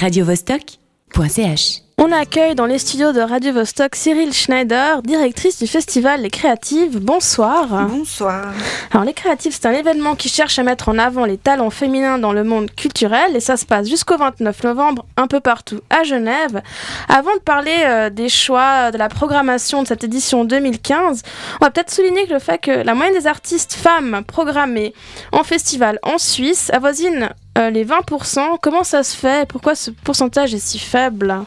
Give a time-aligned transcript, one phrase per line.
[0.00, 1.89] radiovostok.ch.
[2.02, 6.98] On accueille dans les studios de Radio Vostok Cyril Schneider, directrice du festival Les Créatives.
[6.98, 7.66] Bonsoir.
[7.90, 8.54] Bonsoir.
[8.90, 12.16] Alors Les Créatives, c'est un événement qui cherche à mettre en avant les talents féminins
[12.16, 16.02] dans le monde culturel et ça se passe jusqu'au 29 novembre un peu partout à
[16.02, 16.62] Genève.
[17.10, 21.20] Avant de parler euh, des choix de la programmation de cette édition 2015,
[21.60, 24.94] on va peut-être souligner que le fait que la moyenne des artistes femmes programmées
[25.32, 27.28] en festival en Suisse avoisine
[27.58, 28.56] euh, les 20%.
[28.62, 29.46] Comment ça se fait?
[29.46, 31.44] Pourquoi ce pourcentage est si faible?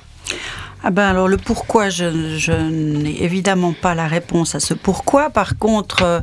[0.86, 5.30] Ah ben alors le pourquoi, je, n'ai évidemment pas la réponse à ce pourquoi.
[5.30, 6.20] Par contre, euh,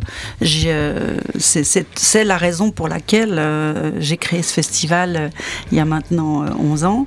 [0.67, 5.31] euh, c'est la raison pour laquelle euh, j'ai créé ce festival
[5.73, 7.07] il y a maintenant 11 ans,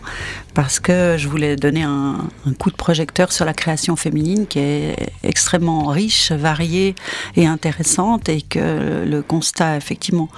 [0.56, 4.58] parce que je voulais donner un, un, coup de projecteur sur la création féminine qui
[4.58, 6.96] est extrêmement riche, variée
[7.36, 10.30] et intéressante, et que le constat effectivement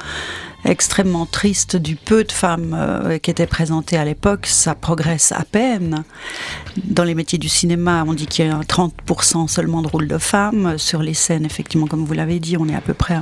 [0.65, 5.43] extrêmement triste du peu de femmes euh, qui étaient présentées à l'époque, ça progresse à
[5.43, 6.03] peine.
[6.83, 10.17] Dans les métiers du cinéma, on dit qu'il y a 30% seulement de rôles de
[10.17, 10.77] femmes.
[10.77, 13.19] Sur les scènes, effectivement, comme vous l'avez dit, on est à peu près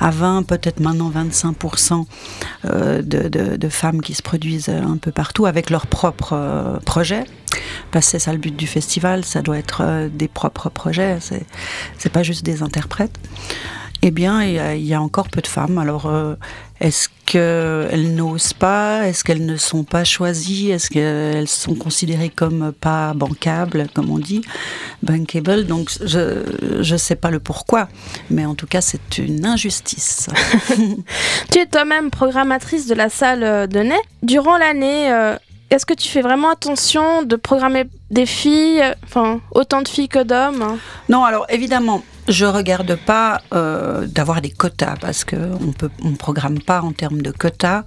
[0.00, 2.06] à 20, peut-être maintenant 25%
[2.64, 6.78] euh, de, de, de, femmes qui se produisent un peu partout avec leurs propres euh,
[6.80, 7.24] projets.
[7.90, 11.18] Parce que c'est ça le but du festival, ça doit être des propres projets,
[11.96, 13.18] c'est pas juste des interprètes.
[14.02, 15.78] Eh bien, il y, a encore peu de femmes.
[15.78, 16.08] Alors,
[16.80, 19.06] est-ce qu'elles n'osent pas?
[19.06, 20.70] Est-ce qu'elles ne sont pas choisies?
[20.70, 24.42] Est-ce qu'elles sont considérées comme pas bancables, comme on dit?
[25.02, 25.66] Bankable.
[25.66, 27.88] Donc, je ne sais pas le pourquoi,
[28.30, 30.28] mais en tout cas, c'est une injustice.
[31.52, 33.98] tu es toi-même programmatrice de la salle de Ney.
[34.22, 35.36] Durant l'année, euh,
[35.70, 40.22] est-ce que tu fais vraiment attention de programmer des filles, enfin, autant de filles que
[40.22, 45.90] d'hommes Non, alors évidemment, je regarde pas euh, d'avoir des quotas parce que on peut,
[46.04, 47.84] on programme pas en termes de quotas.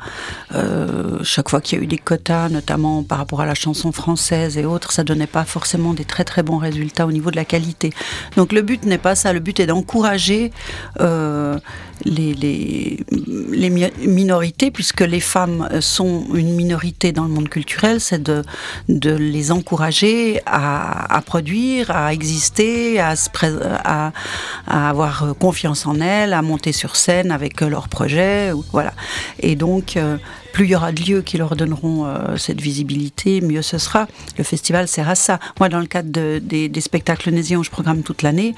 [0.56, 3.92] Euh, chaque fois qu'il y a eu des quotas, notamment par rapport à la chanson
[3.92, 7.36] française et autres, ça donnait pas forcément des très très bons résultats au niveau de
[7.36, 7.92] la qualité.
[8.36, 9.32] Donc le but n'est pas ça.
[9.32, 10.52] Le but est d'encourager
[11.00, 11.60] euh,
[12.04, 13.06] les, les,
[13.52, 13.70] les,
[14.08, 18.44] minorités, puisque les femmes sont une minorité dans le monde culturel, c'est de,
[18.90, 23.30] de les encourager à, à produire, à exister, à, se
[23.84, 24.12] à,
[24.68, 28.52] à avoir euh, confiance en elles, à monter sur scène avec euh, leurs projets.
[28.72, 28.94] Voilà.
[29.40, 30.18] Et donc, euh,
[30.54, 32.06] plus il y aura de lieux qui leur donneront
[32.36, 34.08] cette visibilité, mieux ce sera.
[34.38, 35.40] Le festival sert à ça.
[35.60, 36.10] Moi, dans le cadre
[36.40, 38.54] des, spectacles nésiens où je programme toute l'année,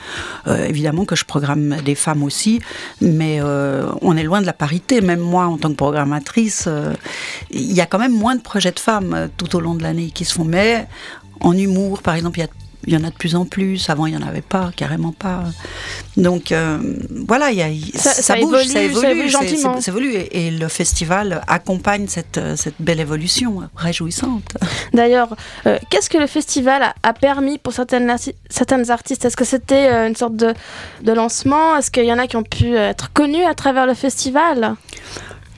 [0.47, 2.59] évidemment que je programme des femmes aussi,
[2.99, 5.01] mais on est loin de la parité.
[5.01, 6.67] Même moi, en tant que programmatrice,
[7.51, 10.09] il y a quand même moins de projets de femmes tout au long de l'année
[10.09, 10.45] qui se font.
[10.45, 10.87] Mais
[11.41, 13.89] en humour, par exemple, il y a il y en a de plus en plus.
[13.89, 15.43] Avant, il n'y en avait pas, carrément pas.
[16.17, 16.77] Donc euh,
[17.27, 19.81] voilà, il y a, ça, bouge, ça évolue, gentiment.
[19.81, 24.55] Ça évolue et, le festival accompagne cette, cette belle évolution réjouissante.
[24.93, 25.35] D'ailleurs,
[25.65, 28.15] euh, qu'est-ce que le festival a, permis pour certaines,
[28.49, 29.25] certaines artistes?
[29.25, 30.53] Est-ce que c'était euh, une sorte de,
[31.01, 31.77] de lancement?
[31.77, 34.75] Est-ce qu'il y en a qui ont pu être connus à travers le festival?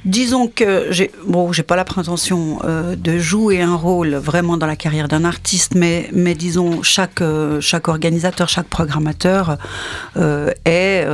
[0.06, 4.68] Disons que j'ai bon, j'ai pas la prétention euh, de jouer un rôle vraiment dans
[4.68, 9.58] la carrière d'un artiste, mais mais disons chaque euh, chaque organisateur, chaque programmateur
[10.18, 11.08] euh, est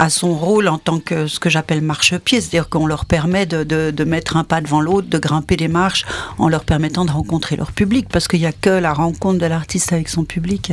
[0.00, 3.64] à son rôle en tant que ce que j'appelle marchepied, c'est-à-dire qu'on leur permet de,
[3.64, 6.06] de, de, mettre un pas devant l'autre, de grimper des marches
[6.38, 9.44] en leur permettant de rencontrer leur public, parce qu'il n'y a que la rencontre de
[9.44, 10.72] l'artiste avec son public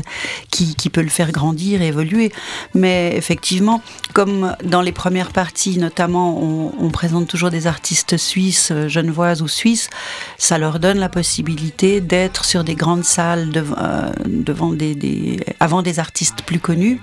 [0.50, 2.32] qui, qui peut le faire grandir et évoluer.
[2.74, 3.82] Mais effectivement,
[4.14, 9.50] comme dans les premières parties, notamment on, présente toujours des artistes suisses, euh, genevoises ou
[9.50, 9.90] suisses.
[10.38, 16.00] Ça leur donne la possibilité d'être sur des grandes salles euh, devant des, avant des
[16.00, 17.00] artistes plus connus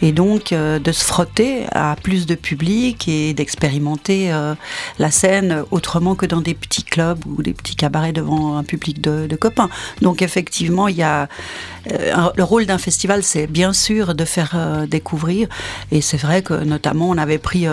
[0.00, 4.30] et donc euh, de se frotter à plus de public et d'expérimenter
[4.98, 9.00] la scène autrement que dans des petits clubs ou des petits cabarets devant un public
[9.00, 9.70] de, de copains.
[10.00, 11.28] Donc effectivement, il y a
[11.86, 15.48] le rôle d'un festival, c'est bien sûr de faire découvrir
[15.92, 17.66] et c'est vrai que notamment on avait pris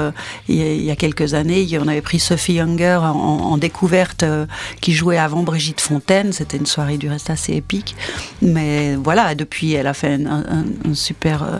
[0.48, 4.46] il y a quelques années, on avait pris Sophie Younger en, découverte euh,
[4.82, 6.32] qui jouait avant Brigitte Fontaine.
[6.32, 7.96] C'était une soirée du reste assez épique.
[8.42, 11.58] Mais voilà, depuis, elle a fait un, super euh,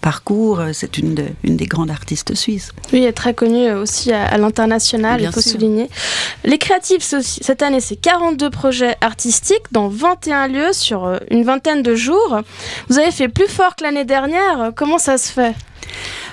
[0.00, 0.62] parcours.
[0.72, 2.72] C'est une, une des grandes artistes suisses.
[2.92, 5.88] Oui, elle est très connue aussi à, l'international, il faut souligner.
[6.44, 11.73] Les créatifs, cette année, c'est 42 projets artistiques dans 21 lieux sur euh, une vingtaine
[11.82, 12.40] de jours.
[12.88, 14.72] Vous avez fait plus fort que l'année dernière.
[14.74, 15.54] Comment ça se fait?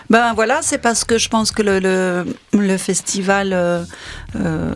[0.10, 3.84] Ben voilà, c'est parce que je pense que le, le, festival euh,
[4.36, 4.74] euh,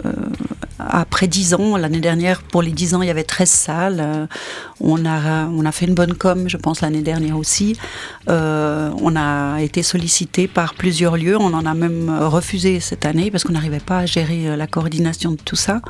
[0.80, 4.00] après 10 ans, l'année dernière, pour les 10 ans, il y avait 13 salles.
[4.00, 4.28] Euh,
[4.82, 7.78] on, a, on a fait une bonne com, je pense, l'année dernière aussi.
[8.30, 11.38] Euh, on a été sollicité par plusieurs lieux.
[11.38, 14.68] On en a même refusé cette année parce qu'on n'arrivait pas à gérer euh, la
[14.68, 15.82] coordination de tout ça.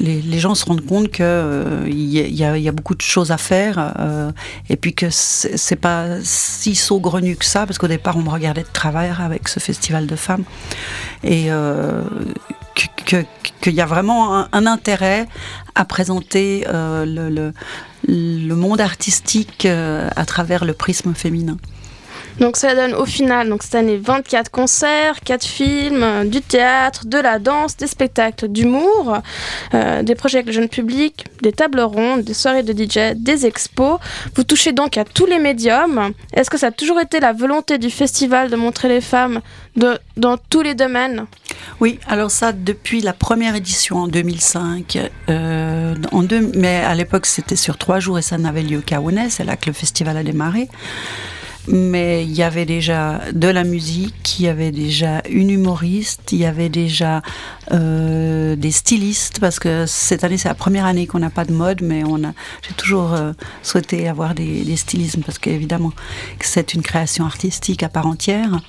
[0.00, 1.24] les, gens se rendent compte qu'il
[1.88, 3.92] y, y, a beaucoup de choses à faire
[4.70, 8.62] et puis que c'est pas si saugrenu que ça parce qu'au départ on me regardait
[8.62, 10.44] de travail avec ce festival de femmes
[11.24, 11.50] et
[13.08, 15.26] qu'il y a vraiment un, intérêt
[15.74, 17.04] à présenter euh,
[18.06, 21.56] le, monde artistique euh, à travers le prisme féminin.
[22.38, 27.06] Donc ça donne au final, donc cette année, 24 concerts, 4 films, euh, du théâtre,
[27.06, 29.18] de la danse, des spectacles d'humour,
[29.72, 33.98] des projets avec le jeune public, des tables rondes, des soirées de DJ, des expos.
[34.36, 36.12] Vous touchez donc à tous les médiums.
[36.32, 39.40] Est-ce que ça a toujours été la volonté du festival de montrer les femmes
[39.74, 41.26] dans tous les domaines?
[41.80, 45.10] Oui, alors ça depuis la première édition en 2005.
[45.28, 46.24] Euh, en
[46.56, 49.56] mais à l'époque c'était sur trois jours et ça n'avait lieu qu'à Ounet, c'est là
[49.56, 50.68] que le festival a démarré
[51.68, 56.38] mais il y avait déjà de la musique, il y avait déjà une humoriste, il
[56.38, 57.22] y avait déjà
[57.72, 61.52] euh, des stylistes, parce que cette année c'est la première année qu'on n'a pas de
[61.52, 62.32] mode, mais on a,
[62.66, 63.32] j'ai toujours euh,
[63.62, 65.92] souhaité avoir des, des stylismes, parce qu'évidemment
[66.40, 68.60] c'est une création artistique à part entière.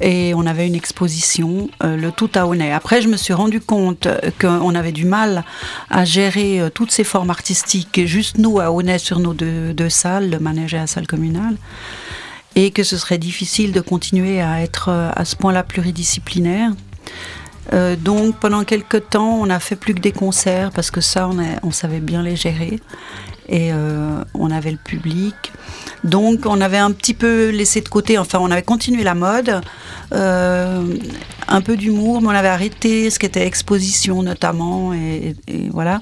[0.00, 2.72] Et on avait une exposition, euh, le tout à Honnay.
[2.72, 4.08] Après, je me suis rendu compte
[4.40, 5.44] qu'on avait du mal
[5.90, 10.38] à gérer toutes ces formes artistiques, juste nous à Honnay sur nos deux, salles, le
[10.38, 11.56] manège et la salle communale
[12.56, 16.72] et que ce serait difficile de continuer à être euh, à ce point-là pluridisciplinaire.
[17.72, 21.30] Euh, donc pendant quelques temps, on a fait plus que des concerts parce que ça,
[21.62, 22.80] on, savait bien les gérer
[23.50, 25.34] et euh, on avait le public.
[26.04, 29.60] Donc on avait un petit peu laissé de côté, enfin on avait continué la mode,
[30.12, 35.36] un peu d'humour, mais on avait arrêté ce qui était exposition notamment et
[35.70, 36.00] voilà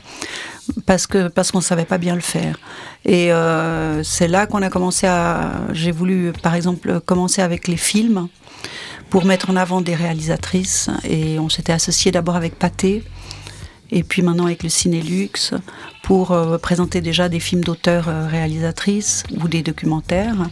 [0.86, 2.58] parce que parce qu'on savait pas bien le faire.
[3.04, 5.52] Et euh, c'est là qu'on a commencé à.
[5.72, 8.28] J'ai voulu, par exemple, commencer avec les films
[9.10, 10.90] pour mettre en avant des réalisatrices.
[11.04, 13.04] Et on s'était associé d'abord avec Pathé,
[13.90, 15.54] et puis maintenant avec le Cinélux
[16.02, 20.48] pour euh, présenter déjà des films d'auteurs euh, réalisatrices ou des documentaires.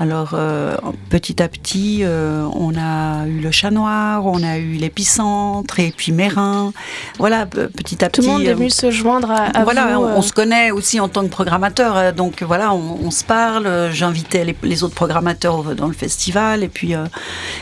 [0.00, 0.76] Alors euh,
[1.08, 5.92] petit à petit, euh, on a eu le chat noir, on a eu l'épicentre et
[5.96, 6.72] puis Mérin.
[7.18, 8.20] Voilà, petit à petit.
[8.20, 11.08] Tout le monde est venu euh, se joindre à, voilà, on, se connaît aussi en
[11.08, 13.90] tant que programmateur, donc voilà, on, se parle.
[13.92, 16.94] J'invitais les, autres programmateurs dans le festival et puis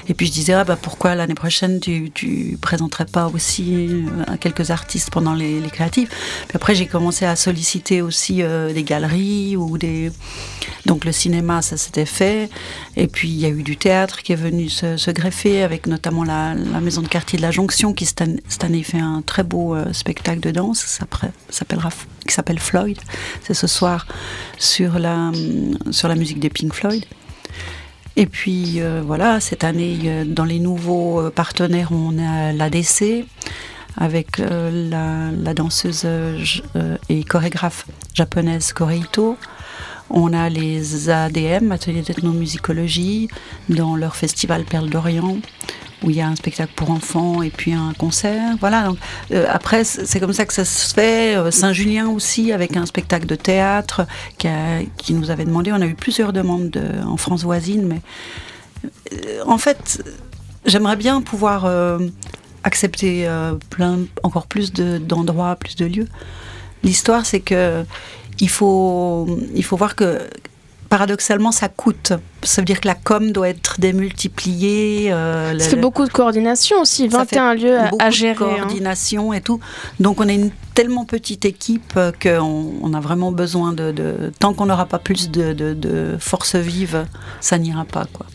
[0.08, 3.88] et puis je disais ah, bah pourquoi l'année prochaine tu tu présenterais pas aussi
[4.40, 6.08] quelques artistes pendant les, les créatifs?
[6.48, 10.10] Puis après j'ai commencé à solliciter aussi des galeries ou des
[10.86, 12.21] donc le cinéma ça s'était fait
[12.96, 16.24] et puis il y a eu du théâtre qui est venu se, greffer, avec notamment
[16.24, 18.20] la, maison de quartier de la Jonction, qui cette
[18.64, 21.00] année, fait un très beau euh, spectacle de danse,
[22.26, 22.98] qui s'appelle Floyd.
[23.42, 24.06] C'est ce soir
[24.58, 25.32] sur la,
[25.90, 27.04] sur la musique des Pink Floyd.
[28.16, 33.24] Et puis euh, voilà, cette année, euh, dans les nouveaux partenaires, on a l'ADC
[33.96, 36.06] avec la, la, danseuse
[37.10, 39.36] et chorégraphe japonaise Koreito.
[40.14, 43.28] On a les ADM, Ateliers d'ethnomusicologie,
[43.70, 45.38] dans leur festival Perle d'Orient,
[46.02, 48.56] où il y a un spectacle pour enfants et puis un concert.
[48.60, 48.98] Voilà, donc
[49.32, 51.34] euh, après, c'est comme ça que ça se fait.
[51.34, 54.06] Euh, Saint-Julien aussi, avec un spectacle de théâtre
[54.36, 55.72] qui, nous avait demandé.
[55.72, 58.02] On a eu plusieurs demandes en France voisine, mais
[59.12, 60.04] euh, en fait,
[60.66, 61.66] j'aimerais bien pouvoir
[62.64, 63.26] accepter
[63.70, 66.08] plein, encore plus d'endroits, plus de lieux.
[66.82, 67.84] L'histoire, c'est que
[68.40, 70.18] il faut, il faut voir que
[70.92, 72.12] paradoxalement, ça coûte.
[72.42, 75.10] Ça veut dire que la com doit être démultipliée.
[75.10, 78.34] Euh, c'est beaucoup de coordination aussi, 21 lieux à, gérer.
[78.34, 78.56] De hein.
[78.56, 79.58] coordination et tout.
[80.00, 84.30] Donc on est une tellement petite équipe qu'on on a vraiment besoin de.
[84.38, 87.06] tant qu'on n'aura pas plus de, de, force vive,
[87.40, 88.04] ça n'ira pas.
[88.12, 88.26] quoi.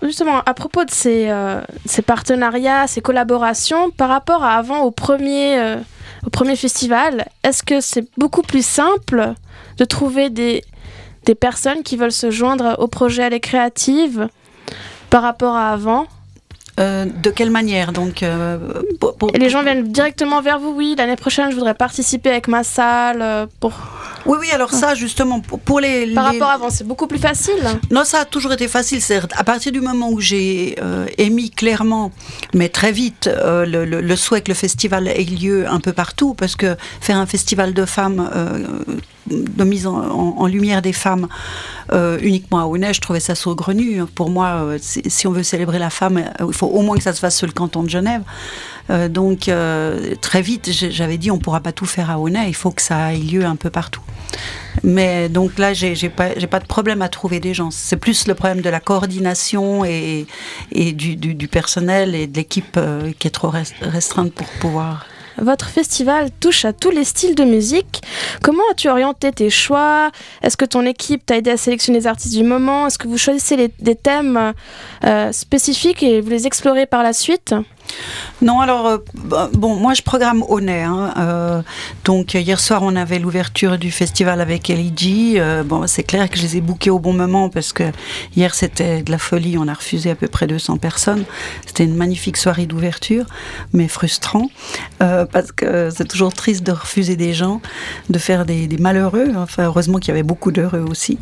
[0.00, 4.90] Justement, à propos de ces, euh, ces, partenariats, ces collaborations, par rapport à avant, au
[4.90, 5.58] premier.
[5.58, 5.76] Euh,
[6.26, 9.34] au premier festival, est-ce que c'est beaucoup plus simple
[9.78, 10.64] de trouver des,
[11.24, 14.28] des personnes qui veulent se joindre au projet Aller Créative
[15.08, 16.06] par rapport à avant
[16.78, 18.58] euh, de quelle manière donc euh,
[19.34, 20.74] Les gens viennent directement vers vous.
[20.76, 23.72] Oui, l'année prochaine, je voudrais participer avec ma salle euh, pour.
[24.26, 24.50] Oui, oui.
[24.52, 26.12] Alors ça, justement, pour, les.
[26.12, 27.54] Par rapport à avant, c'est beaucoup plus facile.
[27.90, 29.00] Non, ça a toujours été facile.
[29.00, 30.76] C'est à partir du moment où j'ai
[31.16, 32.12] émis clairement,
[32.52, 36.76] mais très vite, le, souhait que le festival ait lieu un peu partout, parce que
[37.00, 38.28] faire un festival de femmes
[39.28, 41.28] de mise en, lumière des femmes
[41.92, 44.04] euh, uniquement à Honnay, je trouvais ça saugrenu.
[44.06, 47.02] Pour moi, euh, si on veut célébrer la femme, euh, il faut au moins que
[47.02, 48.22] ça se fasse sur le canton de Genève.
[49.10, 49.50] donc
[50.20, 53.14] très vite, j'avais dit on pourra pas tout faire à Honnay, il faut que ça
[53.14, 54.02] ait lieu un peu partout.
[54.82, 57.70] Mais donc là, j'ai pas, pas de problème à trouver des gens.
[57.70, 60.26] C'est plus le problème de la coordination et,
[60.72, 62.78] du, personnel et de l'équipe
[63.18, 65.06] qui est trop restreinte pour pouvoir
[65.38, 68.02] votre festival touche à tous les styles de musique.
[68.42, 70.10] Comment as-tu orienté tes choix?
[70.42, 72.86] Est-ce que ton équipe t'a aidé à sélectionner les artistes du moment?
[72.86, 74.52] Est-ce que vous choisissez des thèmes
[75.04, 77.54] euh, spécifiques et vous les explorez par la suite?
[78.42, 78.98] Non, alors, euh,
[79.54, 81.62] bon, moi je programme au hein, euh,
[82.04, 84.70] donc hier soir, on avait l'ouverture du festival avec.
[84.70, 87.84] Euh, bon, c'est clair que je les ai bookés au bon moment parce que
[88.34, 89.56] hier c'était de la folie.
[89.58, 91.24] On a refusé à peu près 200 personnes.
[91.66, 93.24] C'était une magnifique soirée d'ouverture,
[93.72, 94.48] mais frustrant
[94.98, 97.60] parce que c'est toujours triste de refuser des gens,
[98.10, 99.32] de faire des, malheureux.
[99.36, 101.18] Enfin, heureusement qu'il y avait beaucoup d'heureux aussi.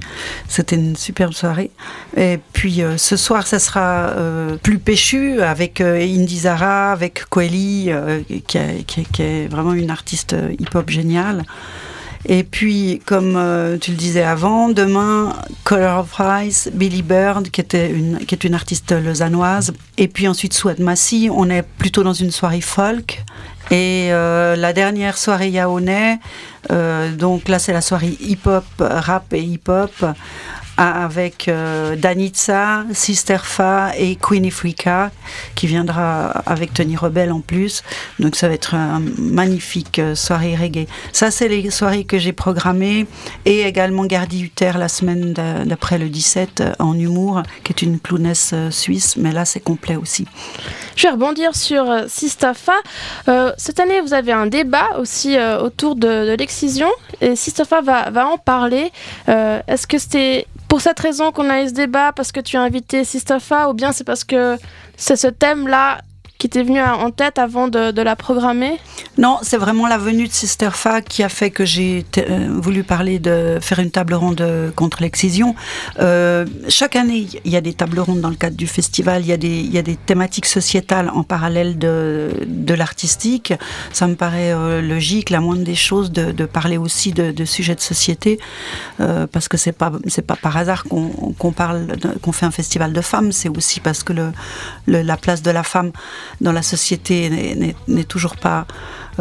[0.48, 1.70] C'était une superbe soirée.
[2.16, 4.14] Et puis ce soir, ça sera
[4.62, 11.44] plus péchu avec Indiza avec Coeli, euh, qui, est vraiment une artiste hip-hop géniale.
[12.26, 15.34] Et puis, comme euh, tu le disais avant, demain,
[15.64, 19.74] Color of Ice, Billy Bird, qui, était une, qui est une artiste lausannoise.
[19.98, 23.22] Et puis ensuite, Sweat Massy, on est plutôt dans une soirée folk.
[23.70, 26.18] Et euh, la dernière soirée Yaoné,
[27.18, 29.92] donc là c'est la soirée hip-hop, rap et hip-hop.
[30.76, 35.12] Ah, avec euh, Danitza, Sister Fa et Queen Africa
[35.54, 37.84] qui viendra avec Tony Rebel en plus.
[38.18, 40.88] Donc ça va être une magnifique euh, soirée reggae.
[41.12, 43.06] Ça, c'est les soirées que j'ai programmées
[43.44, 48.00] et également Gardi Uther la semaine d'après le 17 euh, en humour, qui est une
[48.00, 50.26] clownesse suisse, mais là c'est complet aussi.
[50.96, 52.72] Je vais rebondir sur Sistafa.
[53.56, 56.88] cette année, vous avez un débat aussi autour de, l'excision
[57.20, 58.90] et Sistafa va, va en parler.
[59.26, 62.62] Est-ce que c'était pour cette raison qu'on a eu ce débat, parce que tu as
[62.62, 64.58] invité Sistafa, ou bien c'est parce que
[64.96, 66.00] c'est ce thème-là
[66.38, 68.78] qui t'est venu en tête avant de, la programmer
[69.16, 72.82] Non, c'est vraiment la venue de Sister Fa qui a fait que j'ai euh, voulu
[72.82, 74.44] parler de faire une table ronde
[74.76, 75.54] contre l'excision.
[76.00, 79.28] Euh, chaque année, il y a des tables rondes dans le cadre du festival, il
[79.28, 83.54] y a des, y a des thématiques sociétales en parallèle de, l'artistique.
[83.92, 87.80] Ça me paraît euh, logique, la moindre des choses, de, parler aussi de, sujets de
[87.80, 88.38] société,
[88.98, 91.86] parce que c'est pas c'est pas par hasard qu'on parle
[92.20, 94.32] qu'on fait un festival de femmes, c'est aussi parce que le,
[94.86, 95.92] la place de la femme
[96.40, 98.66] dans la société n'est toujours pas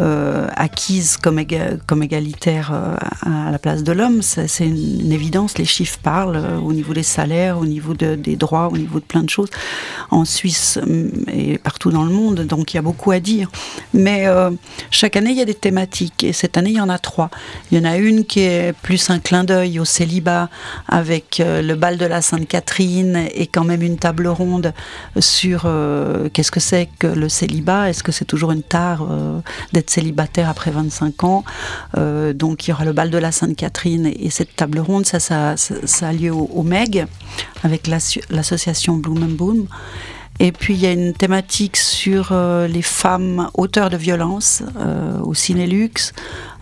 [0.00, 1.40] euh, acquise comme,
[1.86, 4.22] comme égalitaire euh, à, la place de l'homme.
[4.22, 8.68] C'est une, évidence, les chiffres parlent euh, au niveau des salaires, au niveau des droits,
[8.72, 9.50] au niveau de plein de choses,
[10.10, 13.50] en Suisse mm, et partout dans le monde, donc il y a beaucoup à dire.
[13.92, 14.26] Mais
[14.90, 17.30] chaque année, il y a des thématiques, et cette année, il y en a trois.
[17.70, 20.48] Il y en a une qui est plus un clin d'œil au célibat,
[20.88, 24.72] avec le bal de la Sainte-Catherine, et quand même une table ronde
[25.18, 25.68] sur
[26.32, 29.06] qu'est-ce que c'est que le célibat, est-ce que c'est toujours une tare
[29.72, 31.44] d'être célibataire après 25 ans.
[31.96, 35.18] Euh, donc il y aura le bal de la Sainte-Catherine et, cette table ronde, ça,
[35.56, 37.06] ça, a lieu au, MEG
[37.62, 39.66] avec l'association Bloom and Boom.
[40.40, 45.20] Et puis il y a une thématique sur euh, les femmes auteurs de violence euh,
[45.20, 46.12] au Cinélux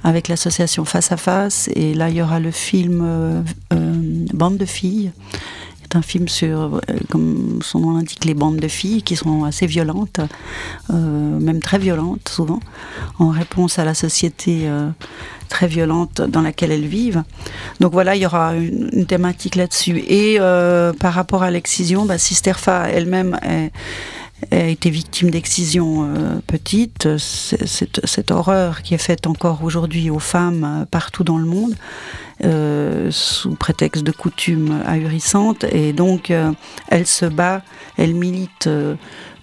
[0.05, 1.71] avec l'association Face à Face.
[1.75, 5.13] Et là il y aura le film Bande de filles
[5.97, 6.79] un film sur, euh,
[7.11, 10.21] comme son nom l'indique, les bandes de filles qui sont assez violentes,
[10.91, 12.61] euh, même très violentes souvent,
[13.19, 14.89] en réponse à la société euh,
[15.49, 17.23] très violente dans laquelle elles vivent.
[17.81, 19.99] Donc voilà, il y aura une, thématique là-dessus.
[20.09, 20.39] Et
[20.99, 23.39] par rapport à l'excision, bah, Sister Fa elle-même
[24.51, 26.09] a été victime d'excision
[26.47, 31.75] petite, cette, cette, horreur qui est faite encore aujourd'hui aux femmes partout dans le monde.
[32.45, 35.65] Euh, sous prétexte de coutumes ahurissantes.
[35.71, 36.51] Et donc, euh,
[36.89, 37.63] elle se bat,
[37.97, 38.97] elle milite euh,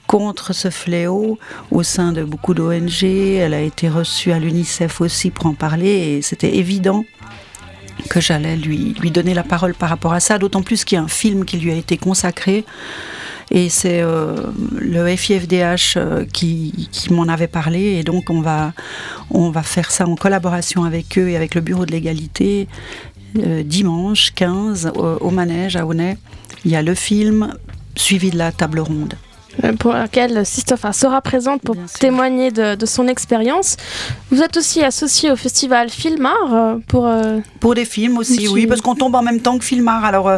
[0.06, 1.40] contre ce fléau
[1.72, 3.04] au sein de beaucoup d'ONG.
[3.04, 5.88] Elle a été reçue à l'UNICEF aussi pour en parler.
[5.88, 7.06] Et c'était évident
[8.10, 11.00] que j'allais lui, lui donner la parole par rapport à ça, d'autant plus qu'il y
[11.00, 12.66] a un film qui lui a été consacré.
[13.52, 15.98] Et c'est le FIFDH
[16.32, 17.98] qui, qui m'en avait parlé.
[18.00, 18.74] Et donc, on va,
[19.32, 22.68] on va faire ça en collaboration avec eux et avec le Bureau de l'égalité.
[23.38, 26.18] Euh, dimanche 15 au, manège à Honnay.
[26.66, 27.54] Il y a le film
[27.96, 29.29] suivi de la table ronde euh,
[29.80, 33.78] pour laquelle Sistofa sera présente pour témoigner de, son expérience.
[34.32, 37.10] Vous êtes aussi associé au festival Filmar euh, pour...
[37.60, 40.06] pour des films aussi, oui, parce qu'on tombe en même temps que Filmar.
[40.06, 40.32] Alors,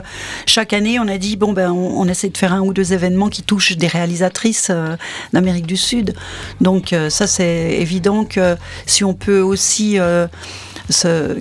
[0.45, 3.29] chaque année, on a dit, bon, ben, on, essaie de faire un ou deux événements
[3.29, 4.71] qui touchent des réalisatrices
[5.33, 6.13] d'Amérique du Sud.
[6.59, 9.97] Donc, ça, c'est évident que si on peut aussi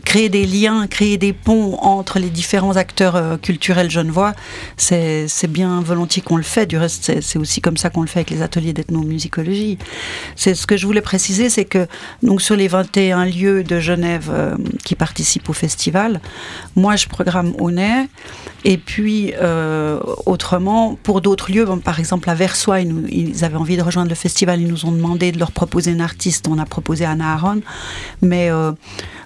[0.05, 4.35] créer des liens, créer des ponts entre les différents acteurs euh, culturels genevois,
[4.77, 6.67] c'est bien volontiers qu'on le fait.
[6.67, 9.79] Du reste, c'est aussi comme ça qu'on le fait avec les ateliers d'ethnomusicologie.
[10.37, 11.87] C'est ce que je voulais préciser, c'est que
[12.23, 16.21] donc sur les 21 lieux de Genève euh, qui participent au festival,
[16.77, 18.09] moi je programme au nez,
[18.65, 23.83] et puis euh, autrement pour d'autres lieux, par exemple à Versoix, ils, avaient envie de
[23.83, 26.47] rejoindre le festival, ils nous ont demandé de leur proposer un artiste.
[26.49, 27.61] On a proposé Anna Aaron,
[28.23, 28.51] mais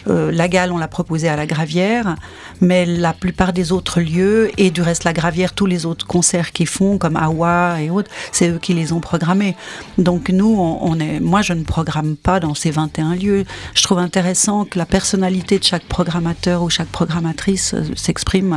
[0.07, 2.17] la Gale, on l'a proposé à la Gravière,
[2.61, 6.53] mais la plupart des autres lieux, et du reste la Gravière, tous les autres concerts
[6.53, 9.57] qu'ils font, comme Awa et autres, c'est eux qui les ont programmés.
[9.99, 13.45] Donc nous, on, est, moi je ne programme pas dans ces 21 lieux.
[13.75, 18.57] Je trouve intéressant que la personnalité de chaque programmateur ou chaque programmatrice euh, s'exprime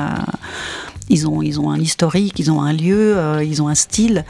[1.09, 4.25] ils ont, ils ont un historique, ils ont un lieu, euh, ils ont un style.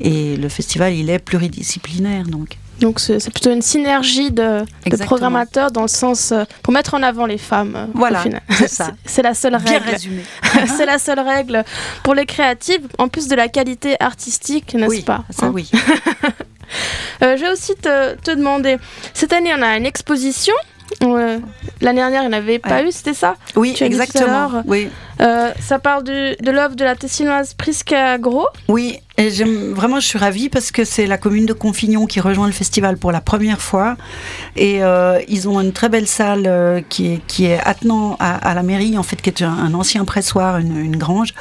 [0.00, 2.24] Et le festival, il est pluridisciplinaire.
[2.24, 2.58] Donc.
[2.80, 4.64] Donc c'est plutôt une synergie de,
[5.04, 7.74] programmateurs dans le sens euh, pour mettre en avant les femmes.
[7.74, 8.90] Euh, voilà, c'est ça.
[9.04, 9.96] c'est la seule règle.
[10.76, 11.64] c'est la seule règle
[12.02, 15.70] pour les créatives, en plus de la qualité artistique, n'est-ce pas ça, hein Oui.
[17.22, 18.76] euh, je vais aussi te, te, demander,
[19.14, 20.54] cette année on a une exposition
[21.00, 24.62] L'année dernière, il n'y en avait pas eu, c'était ça Oui, exactement.
[24.66, 24.88] Oui.
[25.20, 28.48] Euh, ça parle de l'œuvre de la tessinoise Prisca Gros.
[28.68, 29.30] Oui, et
[29.72, 32.98] vraiment, je suis ravie parce que c'est la commune de Confignon qui rejoint le festival
[32.98, 33.96] pour la première fois.
[34.56, 38.54] Et euh, ils ont une très belle salle euh, qui, est, qui est attenant à,
[38.54, 41.34] la mairie, en fait, qui est un, ancien pressoir, une, une grange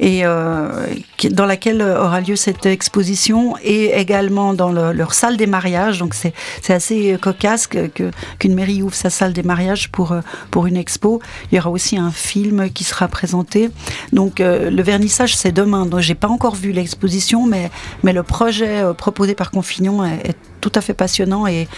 [0.00, 0.86] et euh,
[1.30, 5.98] dans laquelle aura lieu cette exposition et également dans leur salle des mariages.
[5.98, 6.34] Donc c'est
[6.72, 10.20] assez cocasse qu'une mairie ouvre sa salle des mariages pour, euh,
[10.50, 11.20] pour une expo.
[11.50, 13.70] Il y aura aussi un film qui sera présenté.
[14.12, 15.86] Donc euh, le vernissage c'est demain.
[15.86, 17.70] Donc j'ai pas encore vu l'exposition, mais,
[18.02, 21.68] mais le projet proposé par Confignon est tout à fait passionnant et,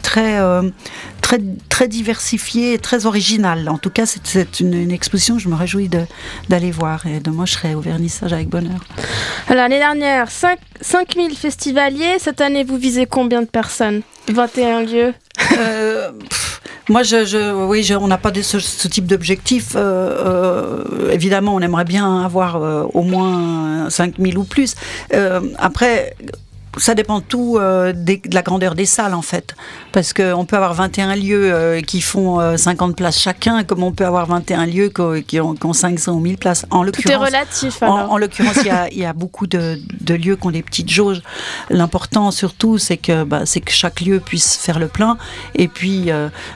[0.00, 0.62] très, euh,
[1.20, 3.68] très, très diversifié et très original.
[3.68, 5.90] En tout cas, c'est une, exposition que je me réjouis
[6.48, 8.80] d'aller voir et de moi, je serai au vernissage avec bonheur.
[9.50, 12.16] L'année dernière, 5, 5000 festivaliers.
[12.18, 14.02] Cette année, vous visez combien de personnes?
[14.28, 15.14] 21 lieux
[15.58, 16.10] euh,
[16.88, 19.72] moi, je, oui, on n'a pas de, ce, type d'objectif.
[19.74, 22.60] Euh, évidemment, on aimerait bien avoir
[22.94, 24.74] au moins 5000 ou plus.
[25.58, 26.14] après,
[26.78, 29.54] ça dépend tout euh, de la grandeur des salles en fait.
[29.92, 33.92] Parce qu'on peut avoir 21 lieux euh, qui font 50 euh, places chacun, comme on
[33.92, 34.92] peut avoir 21 lieux
[35.26, 36.66] qui ont, 500 ou 1000 places.
[36.70, 37.82] En tout est relatif.
[37.82, 38.12] Alors.
[38.12, 41.22] En, l'occurrence, il y, a beaucoup de, lieux qui ont des petites jauges.
[41.70, 45.18] L'important surtout, c'est que, bah, que chaque lieu puisse faire le plein.
[45.54, 46.10] Et puis,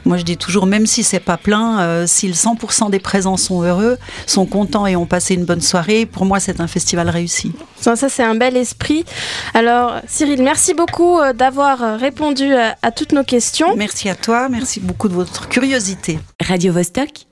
[0.04, 3.62] moi je dis toujours, même si c'est pas plein, si le 100% des présents sont
[3.62, 7.52] heureux, sont contents et ont passé une bonne soirée, pour moi c'est un festival réussi.
[7.82, 9.04] Ça, c'est un bel esprit.
[9.54, 13.75] Alors, Cyril, merci beaucoup euh, d'avoir euh, répondu à, à, toutes nos questions.
[13.77, 16.18] Merci à toi, merci beaucoup de votre curiosité.
[16.38, 17.25] Radio -Vostok